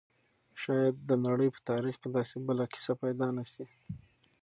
[0.61, 3.65] شاید د نړۍ په تاریخ کې داسې بله کیسه پیدا نه شي.